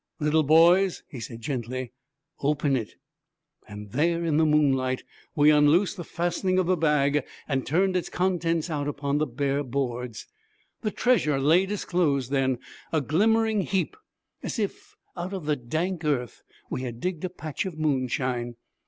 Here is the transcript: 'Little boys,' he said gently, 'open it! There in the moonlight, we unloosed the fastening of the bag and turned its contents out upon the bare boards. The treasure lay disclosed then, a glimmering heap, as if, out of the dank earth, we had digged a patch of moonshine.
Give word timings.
'Little 0.19 0.41
boys,' 0.41 1.03
he 1.09 1.19
said 1.19 1.41
gently, 1.41 1.91
'open 2.39 2.75
it! 2.75 2.95
There 3.69 4.25
in 4.25 4.37
the 4.37 4.47
moonlight, 4.47 5.03
we 5.35 5.51
unloosed 5.51 5.95
the 5.95 6.03
fastening 6.03 6.57
of 6.57 6.65
the 6.65 6.75
bag 6.75 7.23
and 7.47 7.67
turned 7.67 7.95
its 7.95 8.09
contents 8.09 8.67
out 8.71 8.87
upon 8.87 9.19
the 9.19 9.27
bare 9.27 9.63
boards. 9.63 10.25
The 10.81 10.89
treasure 10.89 11.39
lay 11.39 11.67
disclosed 11.67 12.31
then, 12.31 12.57
a 12.91 12.99
glimmering 12.99 13.61
heap, 13.61 13.95
as 14.41 14.57
if, 14.57 14.95
out 15.15 15.33
of 15.35 15.45
the 15.45 15.55
dank 15.55 16.03
earth, 16.03 16.41
we 16.71 16.81
had 16.81 16.99
digged 16.99 17.23
a 17.23 17.29
patch 17.29 17.67
of 17.67 17.77
moonshine. 17.77 18.55